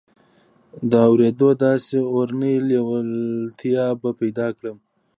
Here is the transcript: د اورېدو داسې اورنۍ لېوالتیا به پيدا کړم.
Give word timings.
د 0.89 0.91
اورېدو 1.09 1.49
داسې 1.65 1.95
اورنۍ 2.13 2.55
لېوالتیا 2.69 3.85
به 4.01 4.09
پيدا 4.19 4.47
کړم. 4.57 4.77